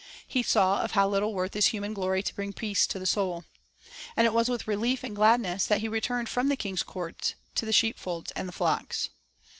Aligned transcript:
He 0.27 0.41
saw 0.41 0.81
of 0.81 0.93
how 0.93 1.07
little 1.07 1.31
worth 1.31 1.55
is 1.55 1.67
human 1.67 1.93
glory 1.93 2.23
to 2.23 2.33
bring 2.33 2.53
peace 2.53 2.87
to 2.87 2.97
the 2.97 3.05
soul. 3.05 3.43
And 4.17 4.25
it 4.25 4.33
was 4.33 4.49
with 4.49 4.67
relief 4.67 5.03
and 5.03 5.15
gladness 5.15 5.67
that 5.67 5.81
he 5.81 5.87
returned 5.87 6.27
from 6.27 6.49
the 6.49 6.55
king's 6.57 6.81
court 6.81 7.35
to 7.53 7.67
the 7.67 7.71
sheepfolds 7.71 8.31
and 8.31 8.49
the 8.49 8.51
flocks. 8.51 9.09